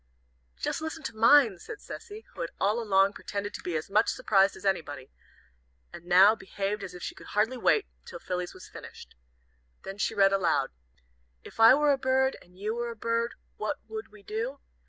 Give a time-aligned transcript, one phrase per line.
[0.57, 4.09] "Just listen to mine," said Cecy, who had all along pretended to be as much
[4.09, 5.11] surprised as anybody,
[5.93, 9.13] and now behaved as if she could hardly wait till Philly's was finished.
[9.83, 11.41] Then she read aloud: "TO CECY.
[11.43, 14.59] "If I were a bird And you were a bird, What would we do?